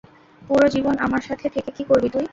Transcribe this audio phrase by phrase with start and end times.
[0.41, 2.25] পুরো জীবন আমার সাথে থেকে কি করবি তুই?